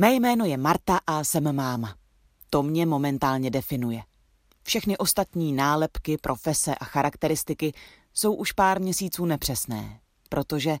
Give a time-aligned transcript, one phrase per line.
[0.00, 1.94] Mé jméno je Marta a jsem máma.
[2.50, 4.02] To mě momentálně definuje.
[4.62, 7.72] Všechny ostatní nálepky, profese a charakteristiky
[8.14, 10.78] jsou už pár měsíců nepřesné, protože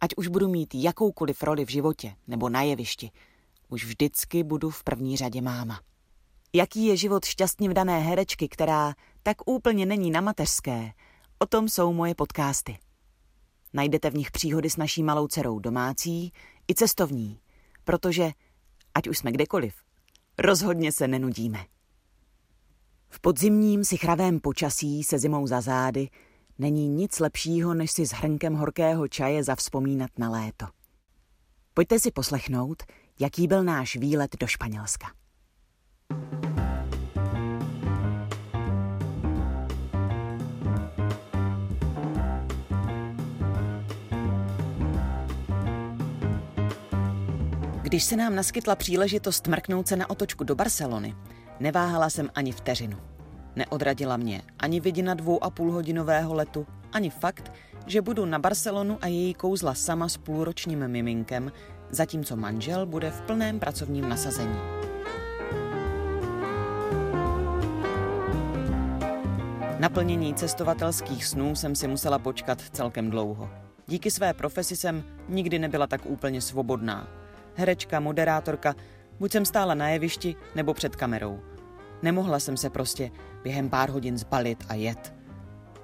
[0.00, 3.10] ať už budu mít jakoukoliv roli v životě nebo na jevišti,
[3.68, 5.80] už vždycky budu v první řadě máma.
[6.52, 10.92] Jaký je život šťastně vdané herečky, která tak úplně není na mateřské,
[11.38, 12.78] o tom jsou moje podcasty.
[13.72, 16.32] Najdete v nich příhody s naší malou dcerou domácí
[16.68, 17.41] i cestovní,
[17.84, 18.30] protože,
[18.94, 19.74] ať už jsme kdekoliv,
[20.38, 21.58] rozhodně se nenudíme.
[23.08, 26.08] V podzimním sichravém počasí se zimou za zády
[26.58, 30.66] není nic lepšího, než si s hrnkem horkého čaje zavzpomínat na léto.
[31.74, 32.82] Pojďte si poslechnout,
[33.20, 35.06] jaký byl náš výlet do Španělska.
[47.92, 51.16] Když se nám naskytla příležitost mrknout se na otočku do Barcelony,
[51.60, 52.98] neváhala jsem ani vteřinu.
[53.56, 57.52] Neodradila mě ani vidina dvou a půl hodinového letu, ani fakt,
[57.86, 61.52] že budu na Barcelonu a její kouzla sama s půlročním miminkem,
[61.90, 64.58] zatímco manžel bude v plném pracovním nasazení.
[69.78, 73.50] Naplnění cestovatelských snů jsem si musela počkat celkem dlouho.
[73.86, 77.21] Díky své profesi jsem nikdy nebyla tak úplně svobodná.
[77.54, 78.74] Herečka, moderátorka,
[79.18, 81.40] buď jsem stála na jevišti nebo před kamerou.
[82.02, 83.10] Nemohla jsem se prostě
[83.42, 85.14] během pár hodin zbalit a jet.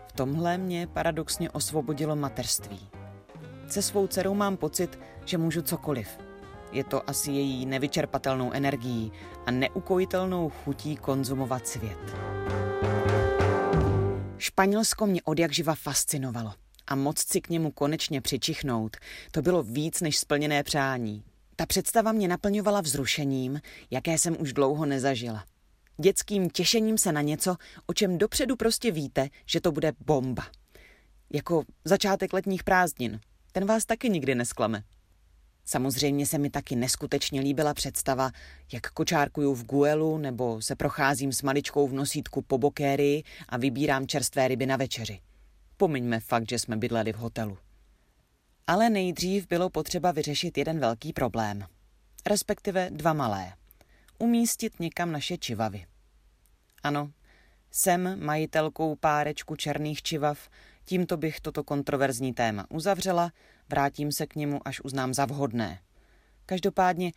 [0.08, 2.88] V tomhle mě paradoxně osvobodilo mateřství.
[3.68, 6.08] Se svou dcerou mám pocit, že můžu cokoliv.
[6.72, 9.12] Je to asi její nevyčerpatelnou energií
[9.46, 12.16] a neukojitelnou chutí konzumovat svět.
[14.38, 16.52] Španělsko mě od jak živa fascinovalo
[16.86, 18.96] a moc si k němu konečně přičichnout,
[19.30, 21.24] to bylo víc než splněné přání.
[21.60, 25.44] Ta představa mě naplňovala vzrušením, jaké jsem už dlouho nezažila.
[26.00, 27.56] Dětským těšením se na něco,
[27.86, 30.46] o čem dopředu prostě víte, že to bude bomba.
[31.32, 33.20] Jako začátek letních prázdnin.
[33.52, 34.82] Ten vás taky nikdy nesklame.
[35.64, 38.30] Samozřejmě se mi taky neskutečně líbila představa,
[38.72, 44.06] jak kočárkuju v Guelu nebo se procházím s maličkou v nosítku po Bokérii a vybírám
[44.06, 45.20] čerstvé ryby na večeři.
[45.76, 47.58] Pomiňme fakt, že jsme bydleli v hotelu.
[48.68, 51.66] Ale nejdřív bylo potřeba vyřešit jeden velký problém.
[52.26, 53.52] Respektive dva malé.
[54.18, 55.86] Umístit někam naše čivavy.
[56.82, 57.10] Ano,
[57.70, 60.48] jsem majitelkou párečku černých čivav,
[60.84, 63.32] tímto bych toto kontroverzní téma uzavřela,
[63.68, 65.80] vrátím se k němu, až uznám za vhodné.
[66.46, 67.12] Každopádně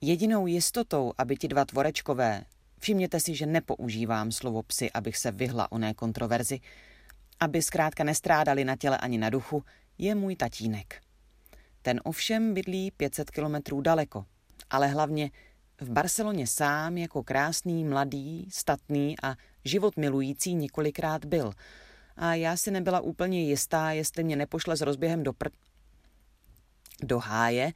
[0.00, 2.44] jedinou jistotou, aby ti dva tvorečkové,
[2.78, 6.60] všimněte si, že nepoužívám slovo psy, abych se vyhla oné kontroverzi,
[7.40, 9.64] aby zkrátka nestrádali na těle ani na duchu,
[10.02, 11.00] je můj tatínek.
[11.82, 14.24] Ten ovšem bydlí 500 kilometrů daleko,
[14.70, 15.30] ale hlavně
[15.80, 21.52] v Barceloně sám jako krásný, mladý, statný a život milující několikrát byl.
[22.16, 25.48] A já si nebyla úplně jistá, jestli mě nepošle s rozběhem do pr...
[27.02, 27.72] do háje,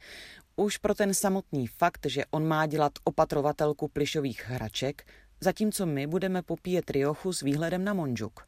[0.55, 5.07] už pro ten samotný fakt, že on má dělat opatrovatelku plišových hraček,
[5.41, 8.47] zatímco my budeme popíjet riochu s výhledem na Monžuk.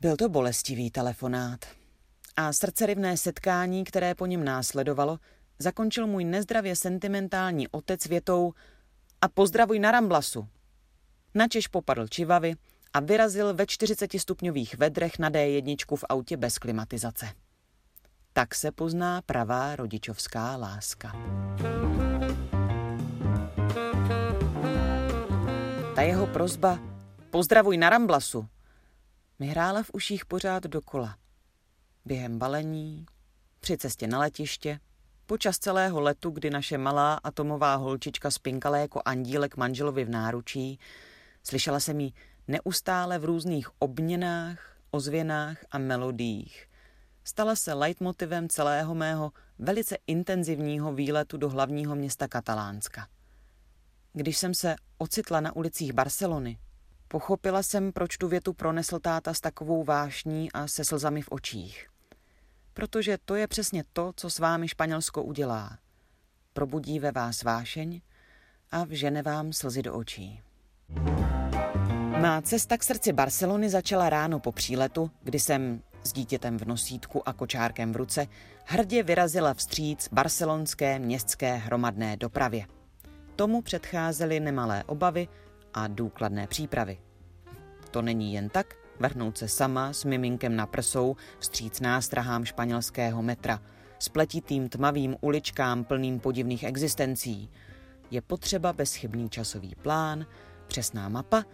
[0.00, 1.75] Byl to bolestivý telefonát
[2.36, 5.18] a srdcerivné setkání, které po něm následovalo,
[5.58, 8.52] zakončil můj nezdravě sentimentální otec větou
[9.20, 10.48] a pozdravuj na Ramblasu.
[11.34, 12.54] Načež popadl čivavy
[12.92, 17.28] a vyrazil ve 40 stupňových vedrech na D1 v autě bez klimatizace.
[18.32, 21.12] Tak se pozná pravá rodičovská láska.
[25.94, 26.78] Ta jeho prozba
[27.30, 28.46] pozdravuj na Ramblasu
[29.38, 31.16] mi hrála v uších pořád dokola–
[32.06, 33.06] během balení,
[33.60, 34.80] při cestě na letiště,
[35.26, 40.78] počas celého letu, kdy naše malá atomová holčička spinkala jako andílek manželovi v náručí,
[41.42, 42.12] slyšela jsem ji
[42.48, 46.66] neustále v různých obměnách, ozvěnách a melodiích.
[47.24, 53.08] Stala se leitmotivem celého mého velice intenzivního výletu do hlavního města Katalánska.
[54.12, 56.58] Když jsem se ocitla na ulicích Barcelony,
[57.08, 61.88] pochopila jsem, proč tu větu pronesl táta s takovou vášní a se slzami v očích
[62.76, 65.78] protože to je přesně to, co s vámi Španělsko udělá.
[66.52, 68.00] Probudí ve vás vášeň
[68.70, 70.40] a vžene vám slzy do očí.
[72.20, 77.28] Má cesta k srdci Barcelony začala ráno po příletu, kdy jsem s dítětem v nosítku
[77.28, 78.26] a kočárkem v ruce
[78.64, 82.66] hrdě vyrazila vstříc barcelonské městské hromadné dopravě.
[83.36, 85.28] Tomu předcházely nemalé obavy
[85.74, 86.98] a důkladné přípravy.
[87.90, 93.60] To není jen tak, vrhnout se sama s miminkem na prsou vstříc nástrahám španělského metra.
[93.98, 97.50] spletitým tmavým uličkám plným podivných existencí,
[98.10, 100.26] je potřeba bezchybný časový plán,
[100.66, 101.44] přesná mapa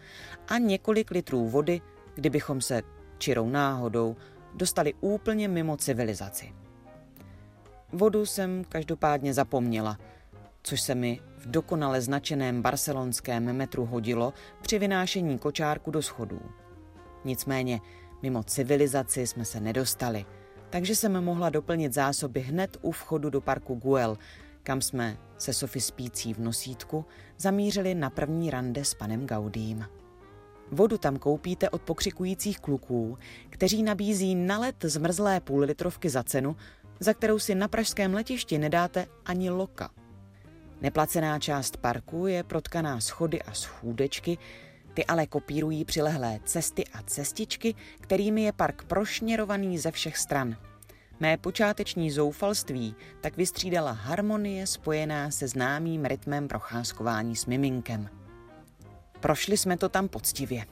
[0.48, 1.80] a několik litrů vody,
[2.14, 2.82] kdybychom se
[3.18, 4.16] čirou náhodou
[4.54, 6.54] dostali úplně mimo civilizaci.
[7.92, 9.98] Vodu jsem každopádně zapomněla,
[10.62, 16.40] což se mi v dokonale značeném barcelonském metru hodilo při vynášení kočárku do schodů.
[17.24, 17.80] Nicméně
[18.22, 20.26] mimo civilizaci jsme se nedostali,
[20.70, 24.18] takže jsem mohla doplnit zásoby hned u vchodu do parku Guel,
[24.62, 27.04] kam jsme se Sofy spící v nosítku
[27.38, 29.84] zamířili na první rande s panem Gaudím.
[30.70, 33.18] Vodu tam koupíte od pokřikujících kluků,
[33.50, 36.56] kteří nabízí na let zmrzlé půl litrovky za cenu,
[37.00, 39.90] za kterou si na pražském letišti nedáte ani loka.
[40.80, 44.38] Neplacená část parku je protkaná schody a schůdečky,
[44.94, 50.56] ty ale kopírují přilehlé cesty a cestičky, kterými je park prošněrovaný ze všech stran.
[51.20, 58.08] Mé počáteční zoufalství tak vystřídala harmonie spojená se známým rytmem procházkování s miminkem.
[59.20, 60.64] Prošli jsme to tam poctivě.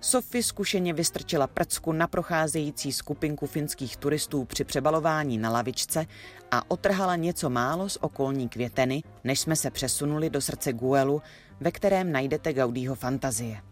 [0.00, 6.06] Sofie zkušeně vystrčila prcku na procházející skupinku finských turistů při přebalování na lavičce
[6.50, 11.22] a otrhala něco málo z okolní květeny, než jsme se přesunuli do srdce Guelu,
[11.64, 13.62] ve kterém najdete Gaudího fantazie.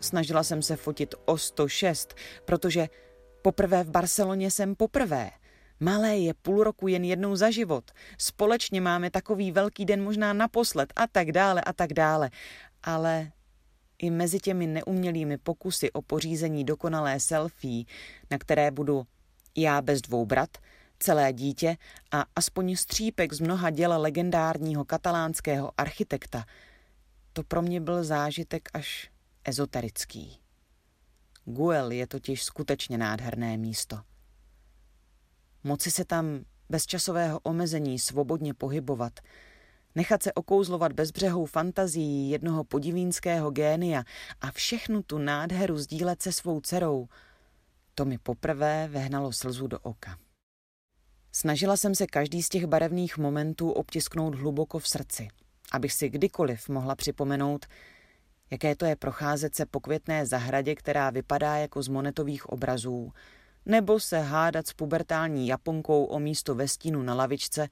[0.00, 2.14] Snažila jsem se fotit o 106,
[2.44, 2.88] protože
[3.42, 5.30] poprvé v Barceloně jsem poprvé.
[5.80, 7.90] Malé je půl roku jen jednou za život.
[8.18, 12.30] Společně máme takový velký den možná naposled a tak dále a tak dále.
[12.82, 13.32] Ale
[13.98, 17.84] i mezi těmi neumělými pokusy o pořízení dokonalé selfie,
[18.30, 19.06] na které budu
[19.56, 20.50] já bez dvou brat,
[20.98, 21.76] celé dítě
[22.12, 26.44] a aspoň střípek z mnoha děl legendárního katalánského architekta,
[27.32, 29.10] to pro mě byl zážitek až
[29.44, 30.40] ezoterický.
[31.44, 34.00] Guel je totiž skutečně nádherné místo.
[35.64, 39.20] Moci se tam bez časového omezení svobodně pohybovat–
[39.94, 44.02] nechat se okouzlovat bezbřehou fantazií jednoho podivínského génia
[44.40, 47.08] a všechnu tu nádheru sdílet se svou dcerou,
[47.94, 50.18] to mi poprvé vehnalo slzu do oka.
[51.32, 55.28] Snažila jsem se každý z těch barevných momentů obtisknout hluboko v srdci,
[55.72, 57.66] abych si kdykoliv mohla připomenout,
[58.50, 63.12] jaké to je procházet se po květné zahradě, která vypadá jako z monetových obrazů,
[63.66, 67.68] nebo se hádat s pubertální Japonkou o místo ve stínu na lavičce,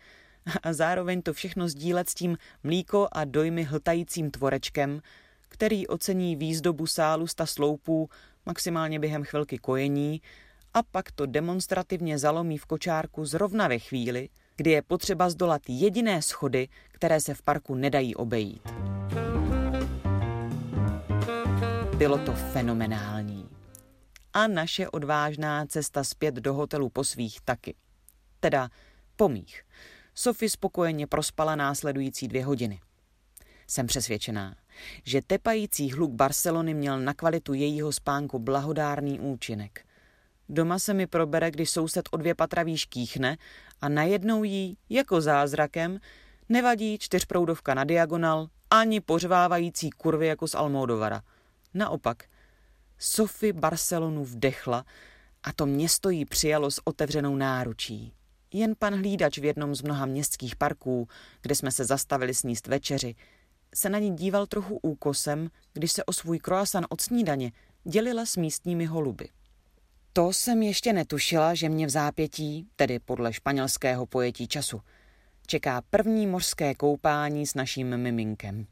[0.62, 5.00] a zároveň to všechno sdílet s tím mlíko a dojmy hltajícím tvorečkem,
[5.48, 8.08] který ocení výzdobu sálu sta sloupů
[8.46, 10.22] maximálně během chvilky kojení
[10.74, 16.22] a pak to demonstrativně zalomí v kočárku zrovna ve chvíli, kdy je potřeba zdolat jediné
[16.22, 16.68] schody,
[17.00, 18.68] které se v parku nedají obejít.
[21.96, 23.48] Bylo to fenomenální.
[24.32, 27.74] A naše odvážná cesta zpět do hotelu po svých taky.
[28.40, 28.68] Teda
[29.16, 29.62] po mých.
[30.14, 32.80] Sophie spokojeně prospala následující dvě hodiny.
[33.66, 34.56] Jsem přesvědčená,
[35.04, 39.86] že tepající hluk Barcelony měl na kvalitu jejího spánku blahodárný účinek.
[40.48, 43.36] Doma se mi probere, když soused o dvě patra výš kýchne
[43.80, 46.00] a najednou jí, jako zázrakem,
[46.50, 51.22] nevadí čtyřproudovka na diagonal ani pořvávající kurvy jako z Almodovara.
[51.74, 52.24] Naopak,
[52.98, 54.84] Sophie Barcelonu vdechla
[55.42, 58.12] a to město jí přijalo s otevřenou náručí.
[58.52, 61.08] Jen pan hlídač v jednom z mnoha městských parků,
[61.42, 63.14] kde jsme se zastavili sníst večeři,
[63.74, 67.52] se na ní díval trochu úkosem, když se o svůj croissant od snídaně
[67.84, 69.28] dělila s místními holuby.
[70.12, 74.80] To jsem ještě netušila, že mě v zápětí, tedy podle španělského pojetí času,
[75.50, 78.66] čeká první mořské koupání s naším miminkem.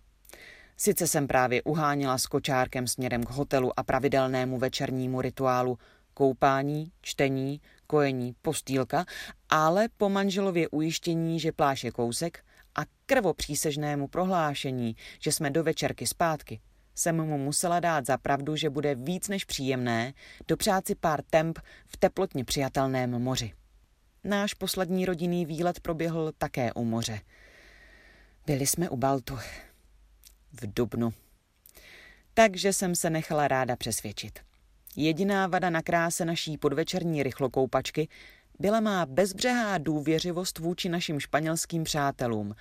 [0.76, 5.78] Sice jsem právě uháněla s kočárkem směrem k hotelu a pravidelnému večernímu rituálu
[6.14, 9.04] koupání, čtení, kojení, postýlka,
[9.49, 12.44] ale po manželově ujištění, že pláž je kousek
[12.75, 16.61] a krvopřísežnému prohlášení, že jsme do večerky zpátky,
[16.94, 20.12] jsem mu musela dát za pravdu, že bude víc než příjemné
[20.49, 23.52] dopřát si pár temp v teplotně přijatelném moři.
[24.25, 27.20] Náš poslední rodinný výlet proběhl také u moře.
[28.46, 29.38] Byli jsme u Baltu.
[30.52, 31.12] V Dubnu.
[32.34, 34.38] Takže jsem se nechala ráda přesvědčit.
[34.96, 38.08] Jediná vada na kráse naší podvečerní rychlokoupačky
[38.58, 42.54] byla má bezbřehá důvěřivost vůči našim španělským přátelům,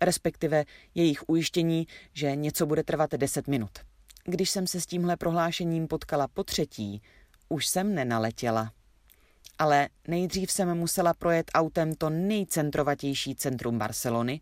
[0.00, 0.64] respektive
[0.94, 3.78] jejich ujištění, že něco bude trvat 10 minut.
[4.24, 7.02] Když jsem se s tímhle prohlášením potkala po třetí,
[7.48, 8.72] už jsem nenaletěla.
[9.60, 14.40] Ale nejdřív jsem musela projet autem to nejcentrovatější centrum Barcelony.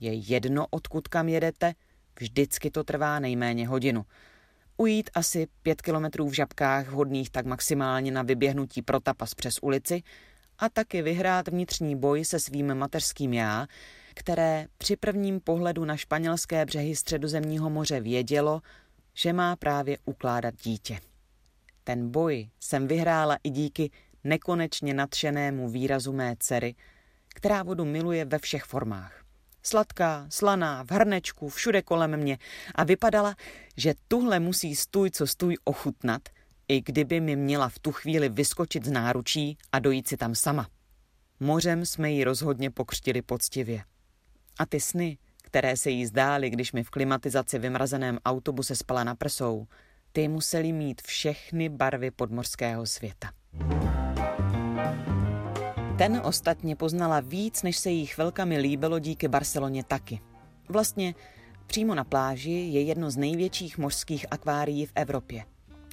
[0.00, 1.74] Je jedno, odkud kam jedete,
[2.20, 4.04] vždycky to trvá nejméně hodinu–
[4.78, 10.02] ujít asi pět kilometrů v žabkách vhodných tak maximálně na vyběhnutí pro tapas přes ulici
[10.58, 13.66] a taky vyhrát vnitřní boj se svým mateřským já,
[14.14, 18.60] které při prvním pohledu na španělské břehy středozemního moře vědělo,
[19.14, 21.00] že má právě ukládat dítě.
[21.84, 23.90] Ten boj jsem vyhrála i díky
[24.28, 26.74] nekonečně nadšenému výrazu mé dcery,
[27.28, 29.24] která vodu miluje ve všech formách.
[29.62, 32.38] Sladká, slaná, v hrnečku, všude kolem mě
[32.74, 33.34] a vypadala,
[33.76, 36.22] že tuhle musí stůj co stůj ochutnat,
[36.68, 40.68] i kdyby mi měla v tu chvíli vyskočit z náručí a dojít si tam sama.
[41.40, 43.84] Mořem jsme ji rozhodně pokřtili poctivě.
[44.58, 49.14] A ty sny, které se jí zdály, když mi v klimatizaci vymrazeném autobuse spala na
[49.14, 49.66] prsou,
[50.12, 53.30] ty museli mít všechny barvy podmorského světa.
[55.98, 60.20] Ten ostatně poznala víc, než se jí chvilkami líbilo díky Barceloně taky.
[60.68, 61.14] Vlastně
[61.66, 65.44] přímo na pláži je jedno z největších mořských akvárií v Evropě.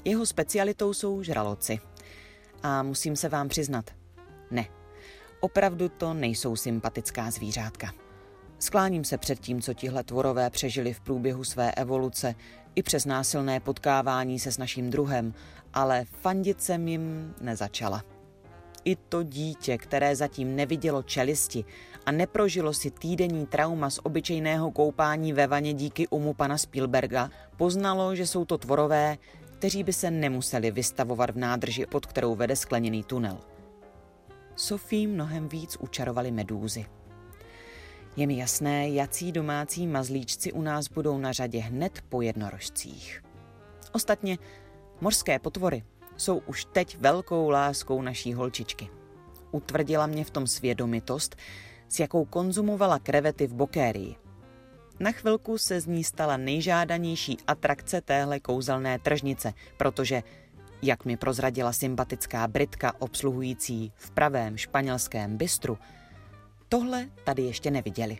[0.05, 1.79] Jeho specialitou jsou žraloci.
[2.63, 3.91] A musím se vám přiznat,
[4.51, 4.65] ne,
[5.39, 7.93] opravdu to nejsou sympatická zvířátka.
[8.59, 12.35] Skláním se před tím, co tihle tvorové přežili v průběhu své evoluce
[12.75, 15.33] i přes násilné potkávání se s naším druhem,
[15.73, 18.14] ale fandit jsem jim nezačala.
[18.85, 21.65] I to dítě, které zatím nevidělo čelisti
[22.05, 28.15] a neprožilo si týdenní trauma z obyčejného koupání ve vaně díky umu pana Spielberga, poznalo,
[28.15, 29.17] že jsou to tvorové,
[29.57, 33.37] kteří by se nemuseli vystavovat v nádrži, pod kterou vede skleněný tunel.
[34.55, 36.85] Sofí mnohem víc učarovali medúzy.
[38.15, 43.23] Je mi jasné, jací domácí mazlíčci u nás budou na řadě hned po jednorožcích.
[43.91, 44.37] Ostatně
[45.01, 45.83] mořské potvory
[46.17, 48.89] jsou už teď velkou láskou naší holčičky.
[49.51, 51.35] Utvrdila mě v tom svědomitost,
[51.89, 54.15] s jakou konzumovala krevety v Bokérii.
[54.99, 60.23] Na chvilku se z ní stala nejžádanější atrakce téhle kouzelné tržnice, protože,
[60.81, 65.77] jak mi prozradila sympatická Britka obsluhující v pravém španělském bistru,
[66.69, 68.17] tohle tady ještě neviděli.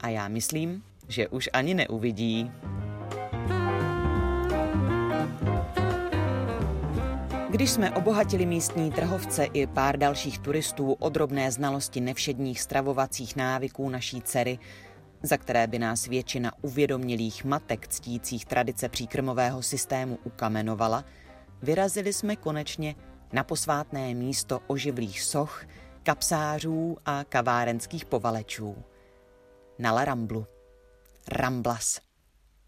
[0.00, 2.50] A já myslím, že už ani neuvidí.
[7.58, 13.88] Když jsme obohatili místní trhovce i pár dalších turistů o drobné znalosti nevšedních stravovacích návyků
[13.88, 14.58] naší dcery,
[15.22, 21.04] za které by nás většina uvědomělých matek ctících tradice příkrmového systému ukamenovala,
[21.62, 22.94] vyrazili jsme konečně
[23.32, 25.64] na posvátné místo oživlých soch,
[26.02, 28.76] kapsářů a kavárenských povalečů.
[29.78, 30.46] Na La Ramblu.
[31.28, 32.00] Ramblas.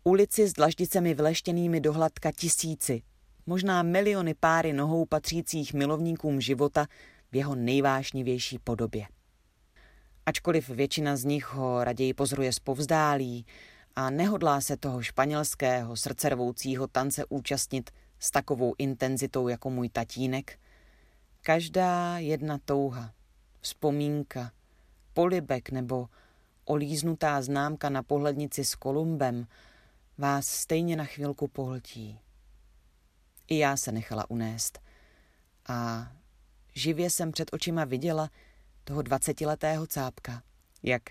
[0.04, 3.02] Ulici s dlaždicemi vleštěnými do hladka tisíci,
[3.46, 6.86] možná miliony páry nohou patřících milovníkům života
[7.32, 9.06] v jeho nejvášnivější podobě.
[10.26, 13.46] Ačkoliv většina z nich ho raději pozoruje zpovzdálí
[13.96, 20.58] a nehodlá se toho španělského srdcervoucího tance účastnit s takovou intenzitou jako můj tatínek,
[21.42, 23.12] každá jedna touha,
[23.60, 24.52] vzpomínka,
[25.14, 26.08] polibek nebo
[26.64, 29.46] olíznutá známka na pohlednici s Kolumbem
[30.18, 32.18] vás stejně na chvilku pohltí.
[33.50, 34.78] I já se nechala unést.
[35.68, 36.08] A
[36.74, 38.30] živě jsem před očima viděla
[38.84, 40.42] toho dvacetiletého cápka,
[40.82, 41.02] jak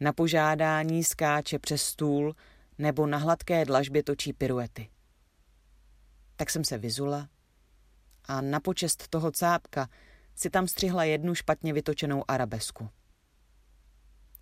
[0.00, 2.36] na požádání skáče přes stůl
[2.78, 4.90] nebo na hladké dlažbě točí piruety.
[6.36, 7.28] Tak jsem se vyzula
[8.24, 9.88] a na počest toho cápka
[10.34, 12.88] si tam střihla jednu špatně vytočenou arabesku.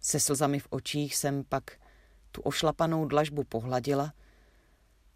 [0.00, 1.64] Se slzami v očích jsem pak
[2.32, 4.12] tu ošlapanou dlažbu pohladila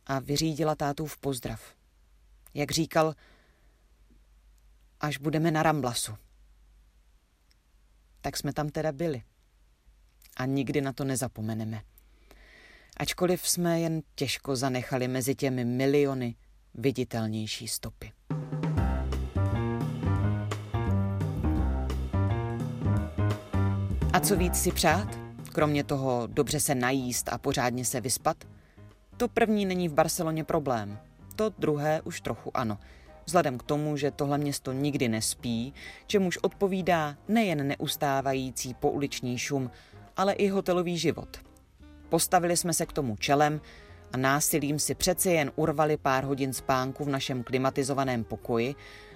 [0.06, 1.81] a vyřídila tátu v pozdrav
[2.54, 3.14] jak říkal,
[5.00, 6.14] až budeme na Ramblasu.
[8.20, 9.22] Tak jsme tam teda byli.
[10.36, 11.82] A nikdy na to nezapomeneme.
[12.96, 16.34] Ačkoliv jsme jen těžko zanechali mezi těmi miliony
[16.74, 18.12] viditelnější stopy.
[24.12, 25.18] A co víc si přát?
[25.52, 28.44] Kromě toho dobře se najíst a pořádně se vyspat?
[29.16, 30.98] To první není v Barceloně problém–
[31.50, 32.78] to druhé už trochu ano.
[33.26, 35.74] Vzhledem k tomu, že tohle město nikdy nespí,
[36.06, 39.70] čemuž odpovídá nejen neustávající pouliční šum,
[40.16, 41.38] ale i hotelový život.
[42.08, 43.60] Postavili jsme se k tomu čelem
[44.12, 48.74] a násilím si přece jen urvali pár hodin spánku v našem klimatizovaném pokoji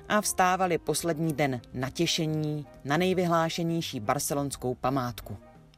[0.09, 5.37] a vstávali poslední den natěšení na nejvyhlášenější barcelonskou památku.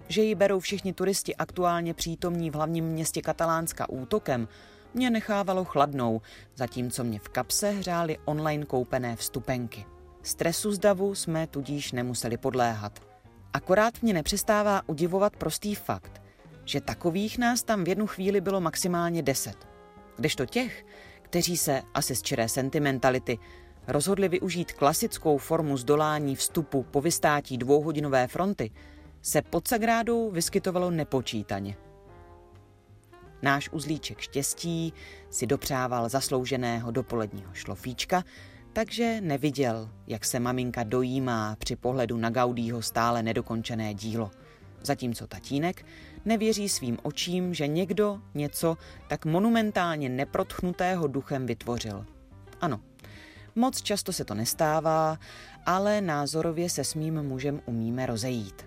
[0.09, 4.49] Že ji berou všichni turisti aktuálně přítomní v hlavním městě Katalánska útokem,
[4.95, 6.21] mě nechávalo chladnou,
[6.57, 9.87] zatímco mě v kapse hřály online koupené vstupenky.
[10.23, 13.00] Stresu z davu jsme tudíž nemuseli podléhat.
[13.52, 16.23] Akorát mě nepřestává udivovat prostý fakt,
[16.64, 19.68] že takových nás tam v jednu chvíli bylo maximálně deset.
[20.16, 20.87] Kdežto těch,
[21.23, 23.38] kteří se, asi z čiré sentimentality,
[23.87, 28.71] rozhodli využít klasickou formu zdolání vstupu po vystátí dvouhodinové fronty,
[29.23, 31.76] se pod Sagrádou vyskytovalo nepočítaně.
[33.42, 34.92] Náš uzlíček štěstí
[35.30, 38.25] si dopřával zaslouženého dopoledního šlofíčka,
[38.73, 44.30] takže neviděl, jak se maminka dojímá při pohledu na Gaudího stále nedokončené dílo.
[44.83, 45.85] Zatímco tatínek
[46.25, 48.76] nevěří svým očím, že někdo něco
[49.09, 52.07] tak monumentálně neprotchnutého duchem vytvořil.
[52.61, 52.80] Ano,
[53.54, 55.18] moc často se to nestává,
[55.66, 58.66] ale názorově se s mým mužem umíme rozejít.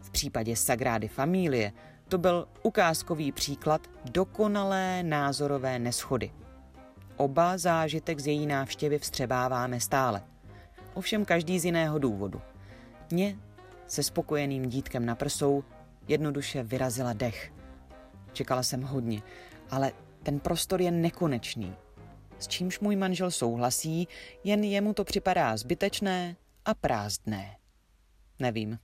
[0.00, 1.72] V případě Sagrády Familie
[2.08, 6.30] to byl ukázkový příklad dokonalé názorové neschody.
[7.16, 10.22] Oba zážitek z její návštěvy vstřebáváme stále.
[10.94, 12.40] Ovšem každý z jiného důvodu.
[13.10, 13.38] Mě
[13.86, 15.64] se spokojeným dítkem na prsou
[16.08, 17.52] jednoduše vyrazila dech.
[18.32, 19.22] Čekala jsem hodně,
[19.70, 21.74] ale ten prostor je nekonečný.
[22.38, 24.08] S čímž můj manžel souhlasí,
[24.44, 27.56] jen jemu to připadá zbytečné a prázdné.
[28.38, 28.78] Nevím.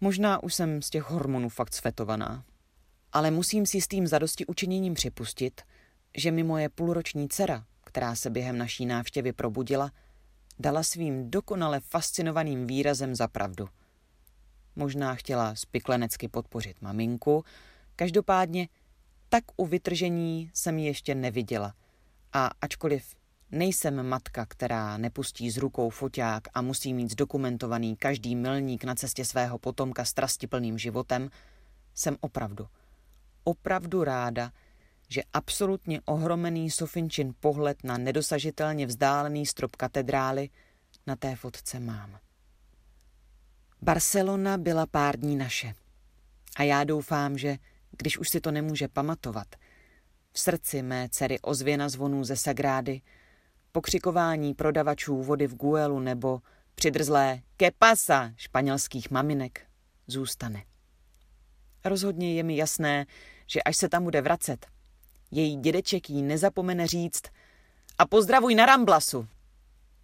[0.00, 2.44] Možná už jsem z těch hormonů fakt svetovaná.
[3.12, 5.60] Ale musím si s tím zadosti učiněním připustit,
[6.16, 9.90] že mi moje půlroční dcera, která se během naší návštěvy probudila,
[10.58, 13.68] dala svým dokonale fascinovaným výrazem za pravdu.
[14.76, 17.44] Možná chtěla spiklenecky podpořit maminku,
[17.96, 18.68] každopádně
[19.28, 21.74] tak u vytržení jsem ji ještě neviděla.
[22.32, 23.14] A ačkoliv
[23.50, 29.24] nejsem matka, která nepustí z rukou foťák a musí mít zdokumentovaný každý milník na cestě
[29.24, 31.30] svého potomka strastiplným životem,
[31.94, 32.66] jsem opravdu,
[33.44, 34.52] opravdu ráda,
[35.08, 40.50] že absolutně ohromený Sofinčin pohled na nedosažitelně vzdálený strop katedrály
[41.06, 42.18] na té fotce mám.
[43.82, 45.74] Barcelona byla pár dní naše.
[46.56, 47.56] A já doufám, že,
[47.98, 49.46] když už si to nemůže pamatovat,
[50.32, 53.00] v srdci mé dcery ozvěna zvonů ze Sagrády,
[53.78, 56.40] pokřikování prodavačů vody v Guelu nebo
[56.74, 59.66] přidrzlé que pasa španělských maminek
[60.06, 60.64] zůstane.
[61.84, 63.06] Rozhodně je mi jasné,
[63.46, 64.66] že až se tam bude vracet,
[65.30, 67.22] její dědeček jí nezapomene říct
[67.98, 69.28] a pozdravuj na Ramblasu.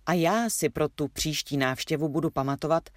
[0.06, 2.88] A já si pro tu příští návštěvu budu pamatovat,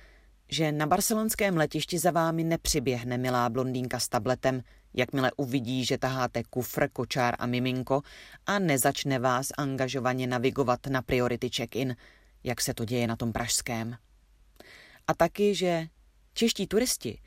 [0.49, 4.61] že na barcelonském letišti za vámi nepřiběhne milá blondýnka s tabletem,
[4.93, 8.01] jakmile uvidí, že taháte kufr, kočár a miminko
[8.45, 11.95] a nezačne vás angažovaně navigovat na priority check-in,
[12.43, 13.97] jak se to děje na tom pražském.
[15.07, 15.87] A taky, že
[16.33, 17.21] čeští turisti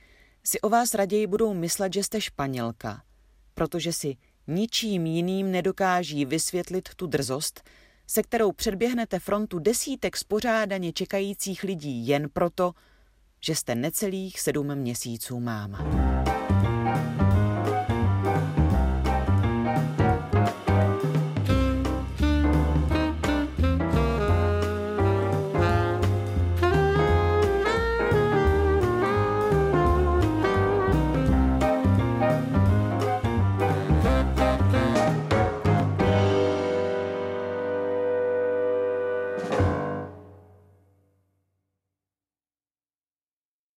[0.45, 3.03] si o vás raději budou myslet, že jste španělka,
[3.55, 7.63] protože si ničím jiným nedokáží vysvětlit tu drzost,
[8.07, 12.73] se kterou předběhnete frontu desítek spořádaně čekajících lidí jen proto,
[13.41, 16.40] že jste necelých sedm měsíců máma.